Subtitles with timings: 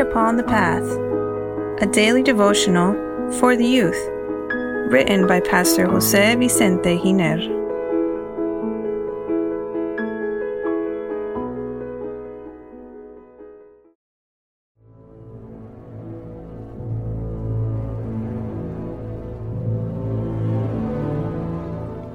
[0.00, 0.82] Upon the Path,
[1.82, 2.94] a daily devotional
[3.38, 4.02] for the youth,
[4.90, 7.36] written by Pastor Jose Vicente Giner.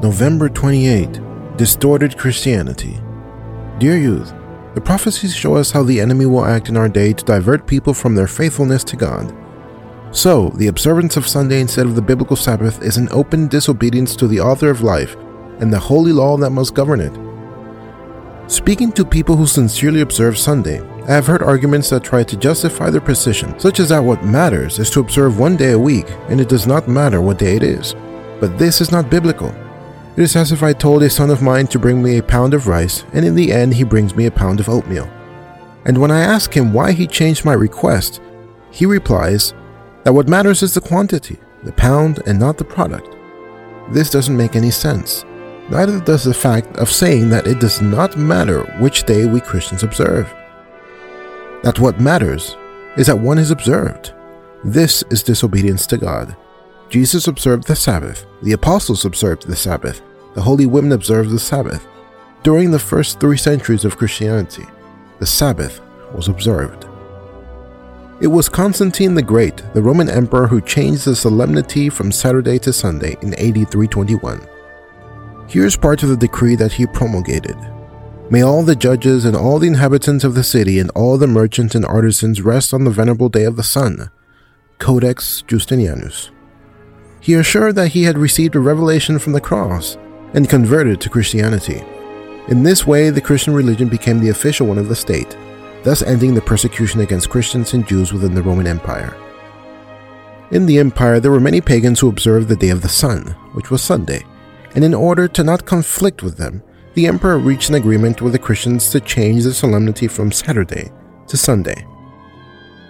[0.00, 1.20] November 28
[1.58, 2.98] Distorted Christianity.
[3.78, 4.32] Dear youth,
[4.74, 7.94] the prophecies show us how the enemy will act in our day to divert people
[7.94, 9.34] from their faithfulness to God.
[10.10, 14.26] So, the observance of Sunday instead of the biblical Sabbath is an open disobedience to
[14.26, 15.16] the author of life
[15.60, 17.16] and the holy law that must govern it.
[18.50, 22.90] Speaking to people who sincerely observe Sunday, I have heard arguments that try to justify
[22.90, 26.40] their position, such as that what matters is to observe one day a week and
[26.40, 27.94] it does not matter what day it is.
[28.40, 29.54] But this is not biblical.
[30.16, 32.54] It is as if I told a son of mine to bring me a pound
[32.54, 35.10] of rice, and in the end he brings me a pound of oatmeal.
[35.86, 38.20] And when I ask him why he changed my request,
[38.70, 39.54] he replies
[40.04, 43.08] that what matters is the quantity, the pound, and not the product.
[43.90, 45.24] This doesn't make any sense.
[45.68, 49.82] Neither does the fact of saying that it does not matter which day we Christians
[49.82, 50.32] observe.
[51.62, 52.56] That what matters
[52.96, 54.12] is that one is observed.
[54.62, 56.36] This is disobedience to God.
[56.94, 60.00] Jesus observed the Sabbath, the apostles observed the Sabbath,
[60.36, 61.84] the holy women observed the Sabbath.
[62.44, 64.64] During the first three centuries of Christianity,
[65.18, 65.80] the Sabbath
[66.14, 66.86] was observed.
[68.20, 72.72] It was Constantine the Great, the Roman emperor, who changed the solemnity from Saturday to
[72.72, 74.46] Sunday in AD 321.
[75.48, 77.56] Here's part of the decree that he promulgated.
[78.30, 81.74] May all the judges and all the inhabitants of the city and all the merchants
[81.74, 84.12] and artisans rest on the venerable day of the sun.
[84.78, 86.30] Codex Justinianus.
[87.24, 89.96] He assured that he had received a revelation from the cross
[90.34, 91.82] and converted to Christianity.
[92.48, 95.34] In this way, the Christian religion became the official one of the state,
[95.84, 99.16] thus ending the persecution against Christians and Jews within the Roman Empire.
[100.50, 103.70] In the empire, there were many pagans who observed the day of the sun, which
[103.70, 104.22] was Sunday,
[104.74, 106.62] and in order to not conflict with them,
[106.92, 110.92] the emperor reached an agreement with the Christians to change the solemnity from Saturday
[111.28, 111.86] to Sunday.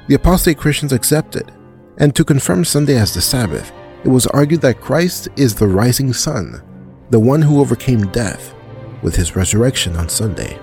[0.09, 1.53] The apostate Christians accepted,
[1.99, 3.71] and to confirm Sunday as the Sabbath,
[4.05, 6.63] it was argued that Christ is the rising sun,
[7.11, 8.55] the one who overcame death
[9.03, 10.59] with his resurrection on Sunday.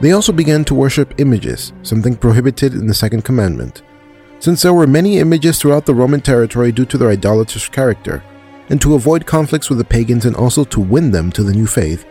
[0.00, 3.82] They also began to worship images, something prohibited in the Second Commandment.
[4.38, 8.22] Since there were many images throughout the Roman territory due to their idolatrous character,
[8.68, 11.66] and to avoid conflicts with the pagans and also to win them to the new
[11.66, 12.06] faith,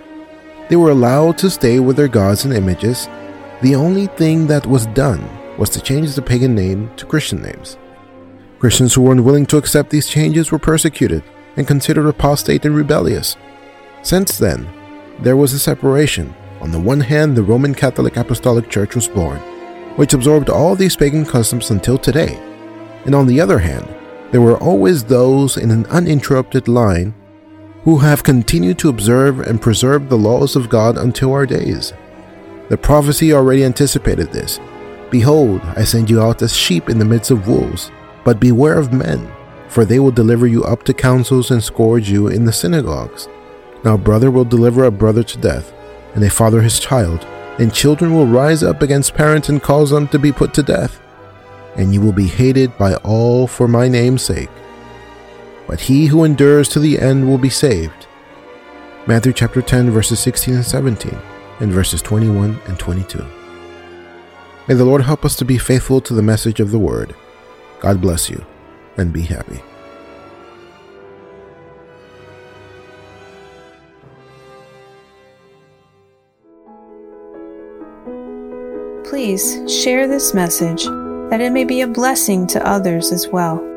[0.68, 3.08] they were allowed to stay with their gods and images.
[3.62, 5.24] The only thing that was done
[5.58, 7.78] was to change the pagan name to Christian names.
[8.60, 11.24] Christians who were unwilling to accept these changes were persecuted
[11.56, 13.38] and considered apostate and rebellious.
[14.02, 14.68] Since then,
[15.20, 16.34] there was a separation.
[16.62, 19.40] On the one hand, the Roman Catholic Apostolic Church was born,
[19.96, 22.36] which absorbed all these pagan customs until today.
[23.06, 23.88] And on the other hand,
[24.32, 27.14] there were always those in an uninterrupted line
[27.84, 31.94] who have continued to observe and preserve the laws of God until our days.
[32.70, 34.60] The prophecy already anticipated this.
[35.10, 37.92] Behold, I send you out as sheep in the midst of wolves.
[38.28, 39.32] But beware of men,
[39.70, 43.30] for they will deliver you up to councils and scourge you in the synagogues.
[43.86, 45.72] Now, a brother will deliver a brother to death,
[46.14, 47.26] and a father his child,
[47.58, 51.00] and children will rise up against parents and cause them to be put to death.
[51.78, 54.50] And you will be hated by all for my name's sake.
[55.66, 58.08] But he who endures to the end will be saved.
[59.06, 61.18] Matthew chapter 10, verses 16 and 17,
[61.62, 63.26] and verses 21 and 22.
[64.68, 67.16] May the Lord help us to be faithful to the message of the word
[67.80, 68.44] God bless you
[68.98, 69.62] and be happy.
[79.04, 80.86] Please share this message
[81.30, 83.77] that it may be a blessing to others as well.